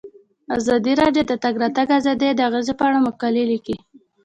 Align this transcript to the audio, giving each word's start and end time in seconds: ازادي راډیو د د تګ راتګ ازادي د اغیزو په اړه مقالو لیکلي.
ازادي 0.57 0.93
راډیو 1.01 1.23
د 1.25 1.29
د 1.31 1.33
تګ 1.43 1.53
راتګ 1.63 1.87
ازادي 1.99 2.29
د 2.33 2.39
اغیزو 2.49 2.73
په 2.79 2.83
اړه 2.87 2.99
مقالو 3.07 3.43
لیکلي. 3.51 3.79